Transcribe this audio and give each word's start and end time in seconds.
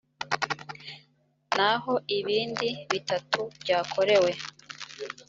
naho 1.55 1.93
ibindi 2.17 2.69
bitatu 2.91 3.39
byakorewe 3.61 4.31